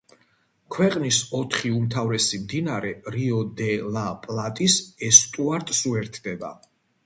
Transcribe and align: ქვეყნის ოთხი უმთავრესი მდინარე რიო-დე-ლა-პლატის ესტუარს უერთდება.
ქვეყნის 0.75 1.19
ოთხი 1.39 1.73
უმთავრესი 1.81 2.39
მდინარე 2.45 2.95
რიო-დე-ლა-პლატის 3.17 4.81
ესტუარს 5.13 5.87
უერთდება. 5.95 6.55